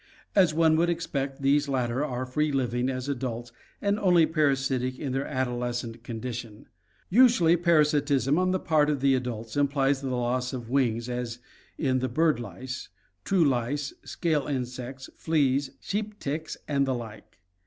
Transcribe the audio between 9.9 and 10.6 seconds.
the loss